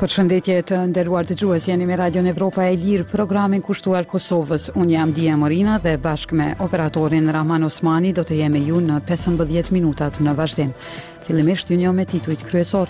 [0.00, 4.70] Për shëndetje të nderuar të gjuhës, jeni me Radio Evropa e Lirë, programin kushtuar Kosovës.
[4.80, 8.96] Unë jam Dija Morina dhe bashkë me operatorin Rahman Osmani do të jemi ju në
[9.10, 10.70] 15 minutat në vazhdim.
[11.26, 12.88] Filimisht, ju një me tituit kryesor.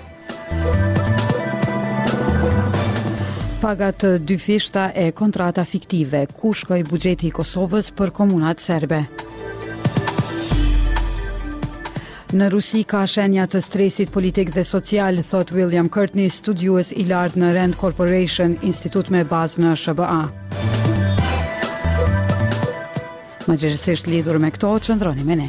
[3.64, 9.02] Pagat dy fishta e kontrata fiktive, ku shkoj bugjeti i Kosovës për komunat serbe.
[9.10, 9.29] Kosovës
[12.30, 17.40] Në Rusi ka shenja të stresit politik dhe social, thot William Kurtney, studiues i lartë
[17.42, 20.20] në Rand Corporation, institut me bazë në SBA.
[23.50, 25.48] Më gjërësisht lidhur me këto, qëndroni me ne.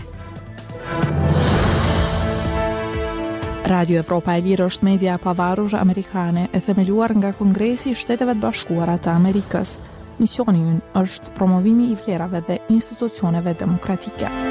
[3.70, 8.42] Radio Evropa e Lirë është media pavarur amerikane e themeluar nga Kongresi i Shteteve të
[8.48, 9.78] Bashkuara të Amerikës.
[10.18, 14.26] Misioni ynë është promovimi i vlerave dhe institucioneve demokratike.
[14.34, 14.51] Muzika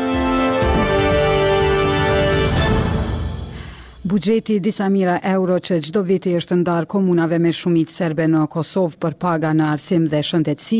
[4.03, 8.97] Bugjeti disa mira euro që gjdo viti është ndarë komunave me shumit serbe në Kosovë
[9.05, 10.79] për paga në arsim dhe shëndetësi,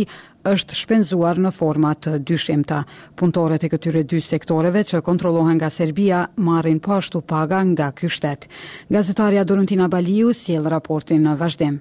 [0.55, 2.79] është shpenzuar në format të dyshimta.
[3.21, 8.09] Puntorët e këtyre dy sektoreve që kontrollohen nga Serbia marrin pashtu po paga nga ky
[8.17, 8.49] shtet.
[8.89, 11.81] Gazetaria Doruntina Baliu sjell raportin në vazhdim.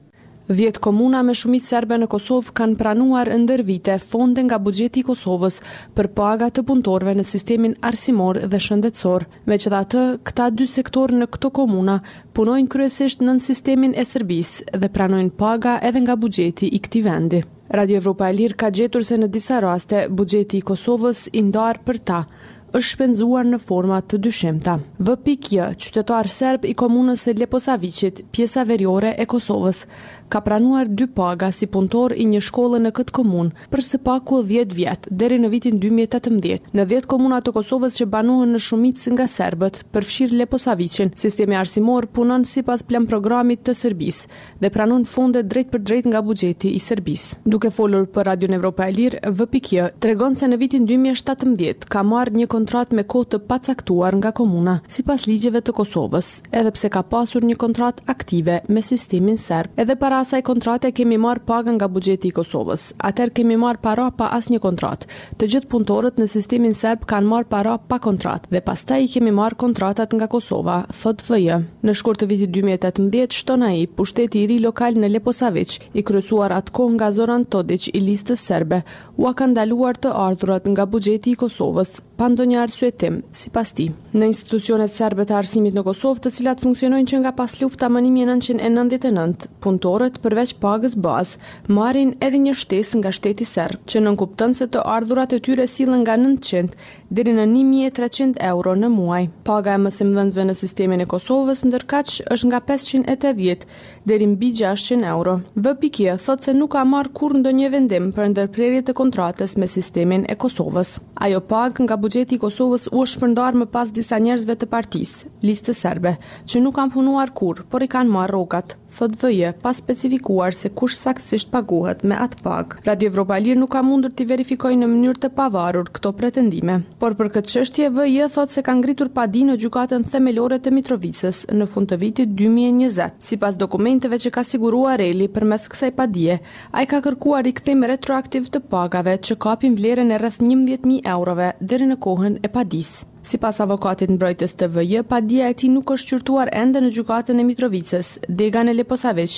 [0.51, 5.05] 10 komuna me shumit serbe në Kosovë kanë pranuar ndër vite fonde nga bugjeti i
[5.05, 5.59] Kosovës
[5.99, 9.27] për paga të puntorve në sistemin arsimor dhe shëndetësor.
[9.45, 11.99] Me që dhe të, këta dy sektor në këto komuna
[12.33, 17.43] punojnë kryesisht në, sistemin e sërbis dhe pranojnë paga edhe nga bugjeti i këti vendi.
[17.69, 21.85] Radio Evropa e Lirë ka gjetur se në disa raste bugjeti i Kosovës i ndarë
[21.85, 22.23] për ta,
[22.69, 24.75] është shpenzuar në forma të dyshimta.
[24.99, 29.85] V.J., qytetar serb i komunës së Leposavicit, pjesa veriore e Kosovës,
[30.29, 34.41] ka pranuar dy paga si punëtor i një shkolle në këtë komunë për së paku
[34.49, 36.69] 10 vjet deri në vitin 2018.
[36.77, 42.05] Në 10 komuna të Kosovës që banohen në shumicë nga serbët, përfshir Leposavicin, sistemi arsimor
[42.13, 44.29] punon sipas plan programit të Serbisë
[44.61, 47.41] dhe pranon fonde drejt për drejt nga buxheti i Serbisë.
[47.45, 52.37] Duke folur për Radio Evropa e Lirë, VPK tregon se në vitin 2017 ka marrë
[52.37, 56.89] një kontrat me kohë të pacaktuar nga komuna, si pas ligjeve të Kosovës, edhe pse
[56.91, 59.71] ka pasur një kontrat aktive me sistemin serb.
[59.79, 64.09] Edhe para asaj kontrate kemi marë pagën nga bugjeti i Kosovës, atër kemi marë para
[64.17, 65.05] pa as një kontrat.
[65.39, 69.07] Të gjithë punëtorët në sistemin serb kanë marë para pa kontrat, dhe pas ta i
[69.13, 71.61] kemi marë kontratat nga Kosova, thot vëjë.
[71.87, 76.57] Në shkur të vitit 2018, shtona i pushteti i ri lokal në Leposavic, i kryesuar
[76.59, 78.83] atë kohë nga Zoran Todic i listës serbe,
[79.15, 83.87] u akandaluar të ardhurat nga bugjeti i Kosovës, pando një arsuetim, si pas ti.
[84.17, 88.01] Në institucionet serbe të arsimit në Kosovë, të cilat funksionojnë që nga pas lufta më
[88.05, 91.39] 1999, punëtorët përveç pagës bazë,
[91.79, 96.01] marin edhe një shtes nga shteti serbë, që në se të ardhurat e tyre silën
[96.03, 96.73] nga 900
[97.15, 99.21] dheri në 1300 euro në muaj.
[99.47, 103.67] Paga e mësim dhëndzve në sistemin e Kosovës, ndërkaq është nga 580
[104.09, 105.33] dheri në bi 600 euro.
[105.55, 109.67] Vëpikje thot se nuk ka marë kur ndo një vendim për ndërprerjet e kontratës me
[109.69, 110.95] sistemin e Kosovës.
[111.25, 115.75] Ajo pag nga bugjeti Kosovës u është shpërndar më pas disa njerëzve të partisë, listë
[115.81, 116.13] serbe,
[116.53, 120.69] që nuk kanë punuar kur, por i kanë marrë rrogat thot vëje, pas specifikuar se
[120.69, 122.77] kush saksisht paguhet me atë pagë.
[122.87, 126.79] Radio Evropa Lirë nuk ka mundur t'i verifikoj në mënyrë të pavarur këto pretendime.
[127.03, 131.43] Por për këtë qështje, vëje thot se kanë ngritur padi në gjukatën themelore të Mitrovicës
[131.53, 133.19] në fund të vitit 2020.
[133.29, 136.39] Si pas dokumenteve që ka sigurua reli për mes kësaj padie,
[136.73, 141.05] a i ka kërkuar i këtim retroaktiv të pagave që kapin vlerën e rrëth 11.000
[141.17, 143.09] eurove dheri në kohën e padisë.
[143.21, 147.39] Si pas avokatit mbrojtës të vëjë, pa e ti nuk është qyrtuar ende në gjukatën
[147.39, 149.33] e Mitrovicës, Degan e Leposaveq,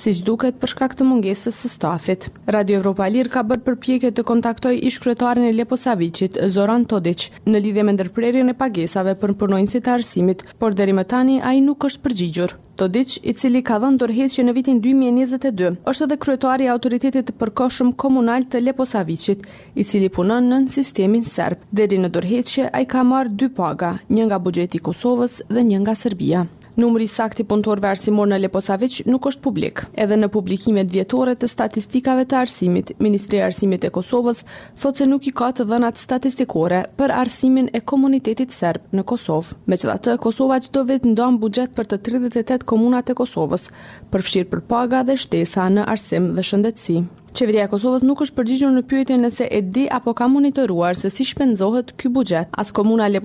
[0.00, 2.28] si që duket përshka këtë mungesës së stafit.
[2.46, 7.62] Radio Evropa Lirë ka bërë përpjekje të kontaktoj ish kretuarën e Leposaveqit, Zoran Todic, në
[7.64, 11.54] lidhje me ndërprerjen e pagesave për përnojnësit e të arsimit, por deri më tani a
[11.56, 12.56] i nuk është përgjigjur.
[12.82, 17.34] Todic, i cili ka dhënë dorëheqje në vitin 2022, është edhe kryetari i autoritetit të
[17.42, 19.44] përkohshëm komunal të Leposaviçit,
[19.82, 21.62] i cili punon nën sistemin serb.
[21.82, 25.80] Deri në dorëheqje ai ka marrë dy paga, një nga buxheti i Kosovës dhe një
[25.84, 26.42] nga Serbia.
[26.74, 29.82] Numri sakt i punëtorve arsimor në Leposavic nuk është publik.
[30.00, 34.40] Edhe në publikimet vjetore të statistikave të arsimit, Ministri Arsimit e Kosovës
[34.80, 39.58] thotë se nuk i ka të dhenat statistikore për arsimin e komunitetit serb në Kosovë.
[39.68, 43.18] Me që dhe të, Kosova çdo vit vetë ndonë bugjet për të 38 komunat e
[43.20, 43.68] Kosovës,
[44.10, 47.02] përfshirë për paga dhe shtesa në arsim dhe shëndetsi.
[47.32, 51.08] Qeveria e Kosovës nuk është përgjigjur në pyetjen nëse e di apo ka monitoruar se
[51.10, 52.50] si shpenzohet ky buxhet.
[52.62, 53.20] As komuna e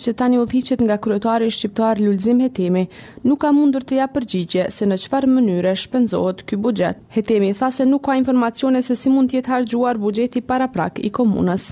[0.00, 2.82] që tani udhëhiqet nga kryetari shqiptar Lulzim Hetemi
[3.24, 6.96] nuk ka mundur të jap përgjigje se në çfarë mënyre shpenzohet ky buxhet.
[7.08, 11.08] Hetemi tha se nuk ka informacione se si mund të jetë harxhuar buxheti paraprak i
[11.10, 11.70] komunës.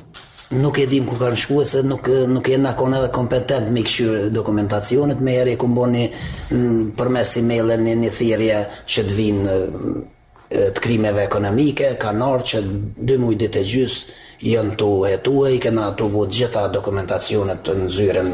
[0.56, 4.30] Nuk e dim ku kanë shkuar se nuk nuk janë akon edhe kompetent me këshire
[4.32, 6.08] dokumentacionet, më herë ku kumboni
[6.96, 9.58] përmes emailën në një thirrje që të vinë
[10.54, 12.58] të krimeve ekonomike, ka ardhur që
[13.08, 14.18] dy muj ditë e gjysë
[14.54, 18.30] jënë të hetu e i kena të vëtë gjitha dokumentacionet në zyren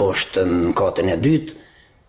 [0.00, 1.54] poshtë në katën e dytë,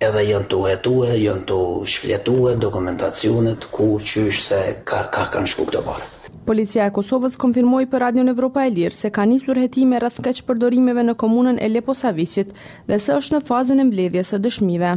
[0.08, 1.62] edhe jënë të hetu e, jënë të
[1.96, 6.10] shfletu e dokumentacionet, ku qysh se ka kanë shku këtë barë.
[6.44, 10.20] Policia e Kosovës konfirmoj për Radion Evropa e Lirë se ka një surhetime rreth
[10.50, 12.52] përdorimeve në komunën e Leposavicit
[12.92, 14.92] dhe se është në fazën e mbledhjes e dëshmive.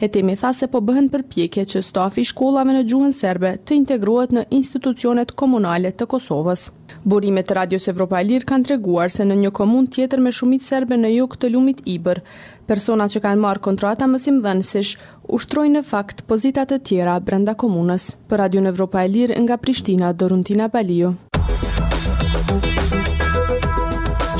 [0.00, 4.46] Hetemi tha se po bëhen përpjekje që stafi shkollave në gjuhën serbe të integruat në
[4.58, 6.62] institucionet komunale të Kosovës.
[7.04, 10.64] Burimet të Radios Evropa e Lirë kanë treguar se në një komun tjetër me shumit
[10.64, 12.22] serbe në jug të lumit iber,
[12.70, 14.94] persona që kanë marë kontrata mësim dhenësish,
[15.38, 18.14] ushtrojnë në fakt pozitat e tjera brenda komunës.
[18.32, 21.12] Për Radion Evropa e Lirë nga Prishtina, Doruntina Balio.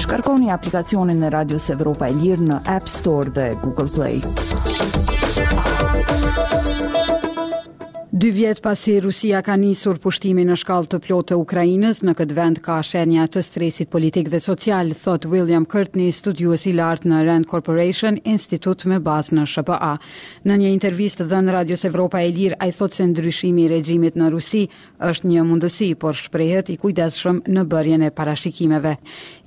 [0.01, 4.23] Shkarkoni aplikacionin e Radios Evropa e Lirë në App Store dhe Google Play.
[8.21, 12.35] Dy vjet pasi Rusia ka nisur pushtimin në shkallë të plotë të Ukrainës, në këtë
[12.37, 17.21] vend ka shenja të stresit politik dhe social, thot William Kurtney, studiues i lartë në
[17.31, 19.93] Rand Corporation, institut me bazë në SHPA.
[20.45, 24.29] Në një intervistë dhënë Radios Evropa e Lirë, ai thotë se ndryshimi i regjimit në
[24.37, 24.67] Rusi
[25.13, 28.97] është një mundësi, por shprehet i kujdesshëm në bërjen e parashikimeve.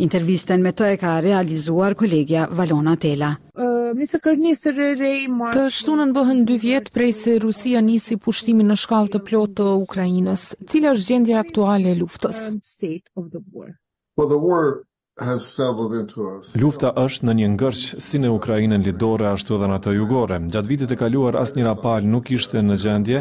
[0.07, 3.35] Intervistën me të e ka realizuar kolegja Valona Tela.
[4.11, 9.67] Të shtunën bëhen dy vjetë prej se Rusia nisi pushtimin në shkallë të plotë të
[9.85, 12.43] Ukrajinës, cila është gjendje aktuale e luftës.
[16.57, 20.37] Lufta është në një ngërqë si në Ukrajinën lidore ashtu edhe në të jugore.
[20.49, 23.19] Gjatë vitit e kaluar, as njëra palë nuk ishte në gjendje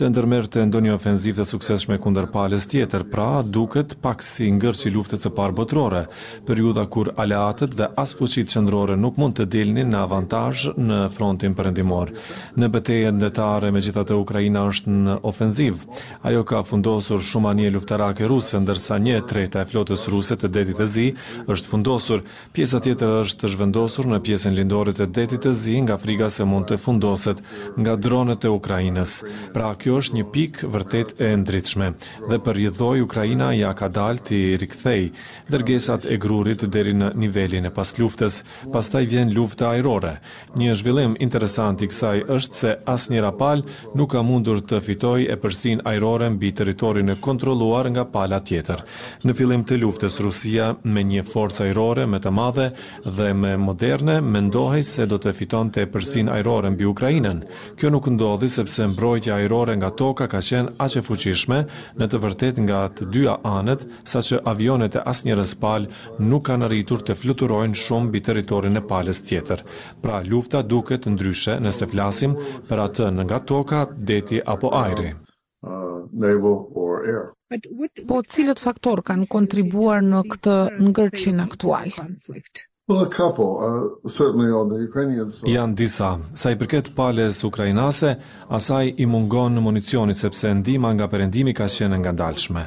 [0.00, 4.88] të ndërmerë të ndonjë ofenziv të sukseshme kunder palës tjetër, pra duket pak si ngërqë
[4.88, 6.00] i luftet së parë botrore,
[6.48, 11.52] periuda kur aleatët dhe as fuqit qëndrore nuk mund të delni në avantaj në frontin
[11.60, 12.14] përëndimor.
[12.56, 15.84] Në beteje në detare me gjithat e Ukrajina është në ofenziv.
[16.24, 20.80] Ajo ka fundosur shumë anje luftarake ruse, ndërsa një treta e flotës ruse të detit
[20.80, 21.08] e zi,
[21.50, 22.22] është fundosur.
[22.56, 26.44] Pjesa tjetër është të zhvendosur në pjesën lindore të detit të zi nga friga se
[26.48, 27.40] mund të fundoset
[27.82, 29.16] nga dronet e Ukrainës.
[29.54, 31.92] Pra kjo është një pik vërtet e ndritshme.
[32.30, 35.08] Dhe për rjedhoj Ukraina ja ka dalë të rikthej,
[35.50, 38.42] dërgesat e grurit deri në nivelin e pas luftës,
[38.74, 40.18] pastaj vjen lufta ajrore.
[40.58, 45.38] Një zhvillim interesant i kësaj është se asnjëra palë nuk ka mundur të fitojë e
[45.44, 48.84] përsin ajrore mbi territorin e kontrolluar nga pala tjetër.
[49.24, 52.68] Në fillim të luftës Rusia me një forcë ajrore me të madhe
[53.04, 57.40] dhe me moderne, mendohej se do të fiton të përsin ajrore mbi Ukrajinën.
[57.80, 61.62] Kjo nuk ndodhi sepse mbrojtja ajrore nga toka ka qenë e fuqishme
[61.98, 66.64] në të vërtet nga të dyja anët, sa që avionet e asë palë nuk kanë
[66.68, 69.64] arritur të fluturojnë shumë bi teritorin e palës tjetër.
[70.02, 72.36] Pra lufta duket ndryshe nëse flasim
[72.68, 75.14] për atë nga toka, deti apo ajri.
[75.64, 77.24] Uh, naval or air.
[78.12, 80.56] Po cilët faktor kanë kontribuar në këtë
[80.88, 81.96] ngërçin aktual?
[82.88, 85.50] Well, a couple, uh, certainly on the Ukrainian side.
[85.52, 88.10] Jan disa, sa i përket palës ukrainase,
[88.52, 92.66] asaj i mungon municioni sepse ndihma nga perëndimi ka qenë ngadalshme.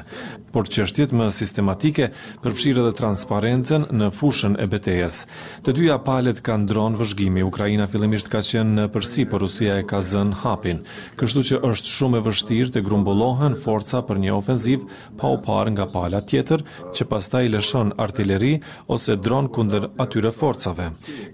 [0.50, 2.08] Por çështjet më sistematike
[2.42, 5.20] përfshirë edhe transparencën në fushën e betejës.
[5.62, 7.44] Të dyja palët kanë dron vëzhgimi.
[7.46, 10.82] Ukraina fillimisht ka qenë në përsi, por Rusia e ka zënë hapin.
[11.20, 14.88] Kështu që është shumë e vështirë të grumbullohen forca për një ofensiv
[15.20, 18.54] pa u parë nga pala tjetër, që pastaj lëshon artilleri
[18.96, 20.86] ose dron kundër atyre forcave.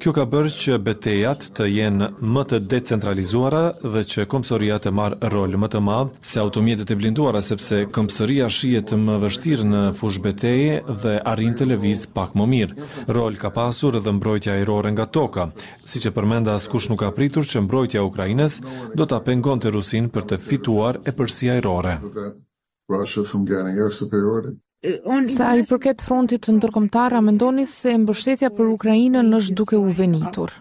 [0.02, 3.60] Kjo ka bërë që betejat të jenë më të decentralizuara
[3.94, 8.48] dhe që komësoria të marë rol më të madhë se automjetet e blinduara sepse komësoria
[8.58, 12.88] shiet të më vështirë në fush beteje dhe arin të leviz pak më mirë.
[13.18, 15.48] Rol ka pasur edhe mbrojtja aerore nga toka,
[15.90, 18.58] si që përmenda as kush nuk ka pritur që mbrojtja Ukrajines
[18.98, 21.96] do të apengon të Rusin për të fituar e përsi aerore.
[22.92, 24.58] Russia from getting air superiority
[25.30, 29.88] sa i përket frontit të ndërkombëtar a mendoni se mbështetja për Ukrainën është duke u
[29.96, 30.58] venitur uh,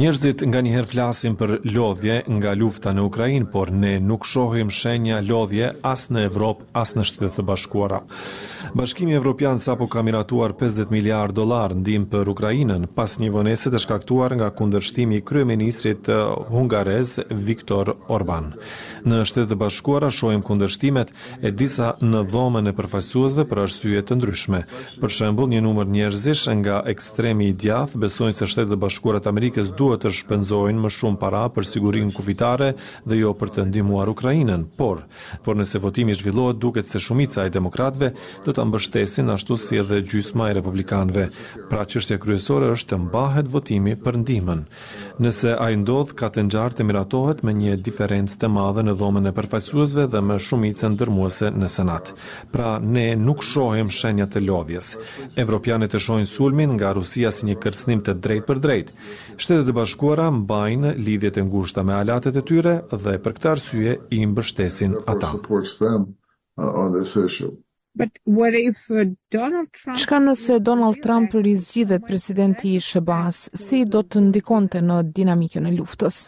[0.00, 5.20] Njerëzit nga njëherë flasim për lodhje nga lufta në Ukrajinë, por ne nuk shohim shenja
[5.28, 8.00] lodhje as në Evropë, as në shtetë të bashkuara.
[8.74, 13.76] Bashkimi Evropian sa po kamiratuar 50 miliard dolar në dim për Ukrajinën, pas një vëneset
[13.76, 17.98] të shkaktuar nga kundërshtimi kryeministrit uh, hungarez Viktor Orban.
[18.08, 18.52] Viktor Orban.
[19.04, 21.10] Në shtetet e bashkuara shohim kundërshtimet
[21.44, 24.60] e disa në dhomën e përfaqësuesve për arsye të ndryshme.
[25.02, 29.28] Për shembull, një numër njerëzish nga ekstremi i djathtë besojnë se shtetet e bashkuara të
[29.32, 32.70] Amerikës duhet të shpenzojnë më shumë para për sigurinë kufitare
[33.04, 34.64] dhe jo për të ndihmuar Ukrainën.
[34.80, 35.04] Por,
[35.44, 38.14] por nëse votimi zhvillohet, duket se shumica e demokratëve
[38.46, 41.28] do ta mbështesin ashtu si edhe gjysma e republikanëve.
[41.68, 44.64] Pra çështja kryesore është të mbahet votimi për ndihmën.
[45.22, 49.26] Nëse ai ndodh, ka të ngjarë të miratohet me një diferencë të madhe në dhomën
[49.30, 52.12] e përfaqësuesve dhe me shumicën dërmuese në Senat.
[52.54, 54.92] Pra ne nuk shohim shenjat të lodhjes.
[55.44, 58.94] Evropianët e shohin sulmin nga Rusia si një kërcënim të drejtë për drejtë.
[59.36, 63.98] Shtetet e Bashkuara mbajnë lidhjet e ngushta me alatet e tyre dhe për këtë arsye
[64.18, 65.32] i mbështesin ata.
[68.00, 73.46] But what if uh, Donald Trump Çka nëse Donald Trump rizgjidhet presidenti i shba s
[73.54, 76.18] si do të ndikonte në dinamikën e luftës?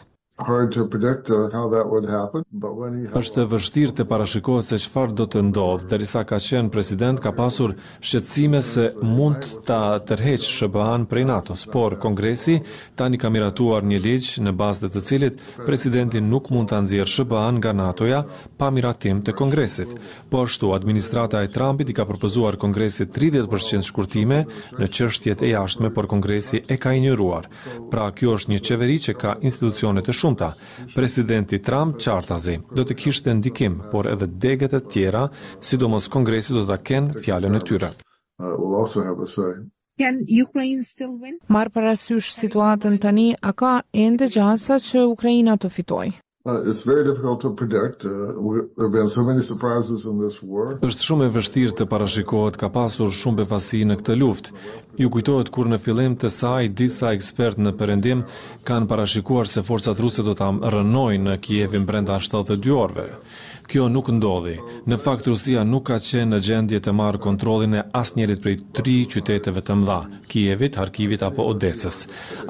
[3.17, 7.31] është vështirë të parashikohet se çfarë do të ndodhë, dhe risa ka qenë president ka
[7.33, 7.73] pasur
[8.05, 12.59] shqetësime se mund të tërheqë n prej NATO, por Kongresi
[12.95, 17.57] tani ka miratuar një ligj në bazë të cilit presidentin nuk mund të nëzirë n
[17.57, 18.21] nga NATO-ja
[18.57, 19.89] pa miratim të Kongresit.
[20.29, 24.43] Por shtu, administrata e Trumpit i ka përpëzuar Kongresit 30% shkurtime
[24.77, 27.47] në qështjet e jashtme, por Kongresi e ka injoruar
[27.91, 30.53] Pra, kjo është një qeveri që ka institucionet të shumë shumta.
[30.95, 35.27] Presidenti Trump qartazi do të kishte ndikim, por edhe degët e tjera,
[35.61, 37.91] sidomos Kongresi do ta kenë fjalën e tyre.
[38.39, 41.39] Marë uh, Ukraine still win?
[41.49, 46.07] Marë parasysh situatën tani, a ka ende gjasa që Ukraina të fitoj?
[46.47, 48.05] Uh, it's very difficult to predict.
[48.05, 48.09] Uh,
[48.77, 50.71] there have been so many surprises in this war.
[50.87, 54.53] Është shumë e vështirë të parashikohet ka pasur shumë befasi në këtë luftë.
[55.01, 58.23] Ju kujtohet kur në fillim të saj disa ekspertë në perëndim
[58.69, 63.11] kanë parashikuar se forcat ruse do ta rënojnë në Kievin brenda 72 orëve.
[63.67, 64.53] Kjo nuk ndodhi.
[64.87, 68.93] Në fakt Rusia nuk ka qenë në gjendje të marrë kontrollin e asnjërit prej tre
[69.13, 69.97] qyteteve të mëdha,
[70.33, 71.97] Kievit, Harkivit apo Odesës.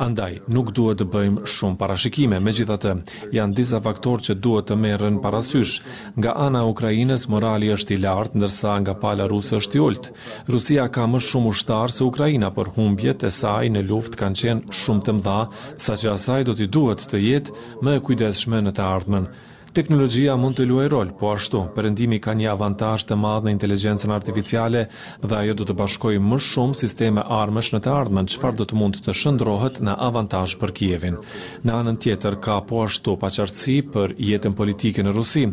[0.05, 2.39] Andaj nuk duhet të bëjmë shumë parashikime.
[2.49, 2.93] Megjithatë,
[3.39, 5.73] janë disa faktorë që duhet të merren parasysh.
[6.19, 10.11] Nga ana e Ukrainës morali është i lartë, ndërsa nga pala rusë është i ulët.
[10.57, 14.79] Rusia ka më shumë ushtar se Ukraina, por humbjet e saj në luftë kanë qenë
[14.85, 15.39] shumë të mëdha,
[15.87, 19.31] saqë asaj do t'i duhet të jetë më e kujdesshme në të ardhmen.
[19.77, 24.13] Teknologjia mund të luaj rol, po ashtu, përëndimi ka një avantaj të madhë në inteligencën
[24.13, 24.79] artificiale
[25.21, 28.73] dhe ajo do të bashkoj më shumë sisteme armësh në të ardhmen, qëfar do të
[28.79, 31.19] mund të shëndrohet në avantaj për Kievin.
[31.61, 35.43] Në anën tjetër, ka po ashtu paqartësi për jetën politike në Rusi.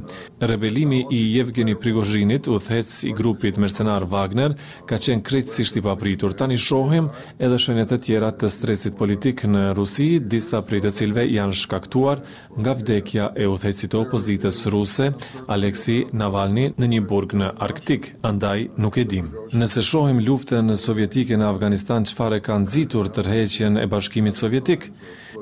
[0.41, 4.57] Rebelimi i Evgeni Prigozhinit, u thec i grupit mercenar Wagner,
[4.89, 6.33] ka qenë krejtësisht i papritur.
[6.41, 11.29] Tani shohim edhe shenjet e tjera të stresit politik në Rusi, disa prej të cilve
[11.29, 12.25] janë shkaktuar
[12.57, 15.09] nga vdekja e u thecit opozitës ruse,
[15.51, 19.33] Aleksi Navalny, në një burg në Arktik, andaj nuk e dim.
[19.59, 24.87] Nëse shohim luftën sovjetike në Afganistan, qëfare kanë zitur tërheqjen e bashkimit sovjetik,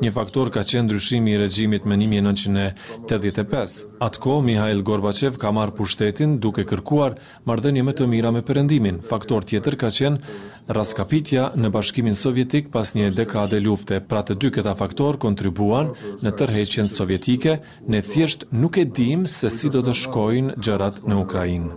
[0.02, 3.75] Një faktor ka qenë ndryshimi i regjimit me 1985.
[4.06, 7.14] Atko, Mihail Gorbachev ka marrë për shtetin duke kërkuar
[7.50, 8.99] mardhenje më të mira me Perëndimin.
[9.11, 14.00] Faktor tjetër ka qenë raskapitja në bashkimin sovjetik pas një dekade lufte.
[14.11, 15.92] Pra të dy këta faktor kontribuan
[16.25, 17.54] në tërheqjen sovjetike,
[17.94, 21.71] ne thjesht nuk e dim se si do të shkojnë gjërat në Ukrajin.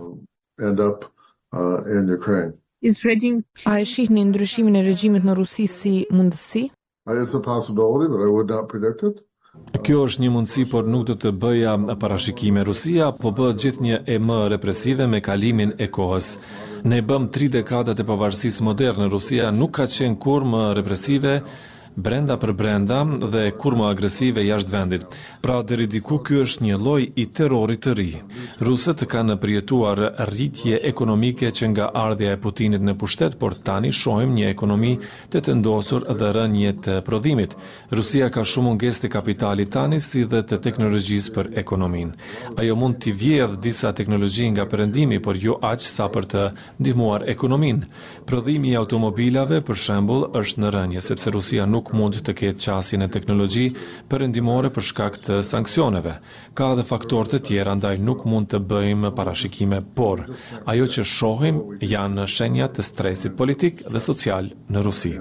[0.58, 2.26] Uh,
[3.72, 6.66] A e shihni ndryshimin e regjimit në Rusi si mundësi?
[7.08, 9.20] It is possible, but I would not predict it.
[9.86, 12.64] Kjo është një mundësi, por nuk do të bëja parashikime.
[12.70, 16.32] Rusia po bëhet gjithnjë e më represive me kalimin e kohës.
[16.94, 21.38] Ne bëm 3 dekadat e pavarësisë moderne, Rusia nuk ka qenë kurrë më represive
[21.96, 22.98] brenda për brenda
[23.32, 25.06] dhe kurmo agresive jashtë vendit.
[25.42, 28.08] Pra deri diku ky është një lloj i terrorit të ri.
[28.68, 34.34] Rusët kanë përjetuar rritje ekonomike që nga ardha e Putinit në pushtet, por tani shohim
[34.36, 34.96] një ekonomi
[35.32, 37.56] të tendosur dhe rënje të prodhimit.
[37.92, 42.12] Rusia ka shumë ngjesë të kapitalit tani si dhe të teknologjisë për ekonomin.
[42.60, 46.44] Ajo mund të vjedh disa teknologji nga perëndimi, por jo aqë sa për të
[46.80, 47.86] ndihmuar ekonomin.
[48.28, 52.64] Prodhimi i automobilave, për shembull, është në rënje, sepse Rusia nuk nuk mund të ketë
[52.66, 53.66] qasjen e teknologji
[54.10, 56.16] për endimore për shkakt të sankcioneve.
[56.58, 60.26] Ka dhe faktor të tjera ndaj nuk mund të bëjmë parashikime, por
[60.66, 65.14] ajo që shohim janë shenjat të stresit politik dhe social në Rusi.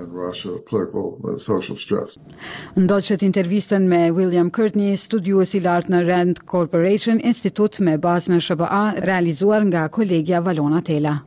[2.80, 7.98] Ndo që të me William Kirtney, studiu e si lartë në Rand Corporation Institute me
[7.98, 11.18] bas në Shëbëa, realizuar nga kolegja Valona Tela.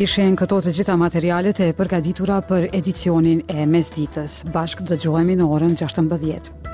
[0.00, 4.38] Ishen këto të gjitha materialet e përgaditura për edicionin e mesditës.
[4.56, 6.69] Bashk dëgjohemi në orën 16.